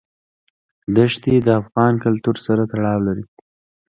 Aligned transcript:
دښتې 0.95 1.33
د 1.41 1.47
افغان 1.61 1.93
کلتور 2.05 2.35
سره 2.45 2.63
تړاو 2.71 2.99
لري. 3.07 3.25